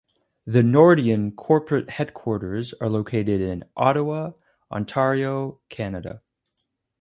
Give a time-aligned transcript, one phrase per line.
[0.47, 4.31] The Nordion corporate headquarters are located in Ottawa,
[4.71, 6.23] Ontario, Canada.